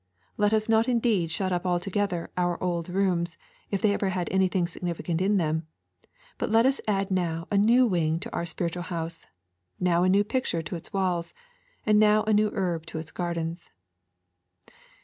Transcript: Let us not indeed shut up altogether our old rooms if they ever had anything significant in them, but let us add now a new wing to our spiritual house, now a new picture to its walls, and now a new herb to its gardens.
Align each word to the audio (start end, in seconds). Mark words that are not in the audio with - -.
Let 0.35 0.51
us 0.51 0.67
not 0.67 0.87
indeed 0.89 1.29
shut 1.29 1.51
up 1.51 1.63
altogether 1.63 2.31
our 2.35 2.57
old 2.59 2.89
rooms 2.89 3.37
if 3.69 3.83
they 3.83 3.93
ever 3.93 4.09
had 4.09 4.27
anything 4.31 4.67
significant 4.67 5.21
in 5.21 5.37
them, 5.37 5.67
but 6.39 6.49
let 6.49 6.65
us 6.65 6.81
add 6.87 7.11
now 7.11 7.47
a 7.51 7.57
new 7.59 7.85
wing 7.85 8.19
to 8.21 8.33
our 8.33 8.47
spiritual 8.47 8.81
house, 8.89 9.27
now 9.79 10.01
a 10.03 10.09
new 10.09 10.23
picture 10.23 10.63
to 10.63 10.75
its 10.75 10.91
walls, 10.91 11.35
and 11.85 11.99
now 11.99 12.23
a 12.23 12.33
new 12.33 12.49
herb 12.55 12.87
to 12.87 12.97
its 12.97 13.11
gardens. 13.11 13.69